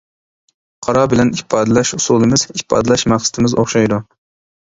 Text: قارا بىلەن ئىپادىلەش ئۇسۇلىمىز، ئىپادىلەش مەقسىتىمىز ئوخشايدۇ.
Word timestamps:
قارا 0.85 1.01
بىلەن 1.11 1.29
ئىپادىلەش 1.39 1.91
ئۇسۇلىمىز، 1.97 2.45
ئىپادىلەش 2.61 3.05
مەقسىتىمىز 3.13 3.55
ئوخشايدۇ. 3.59 4.01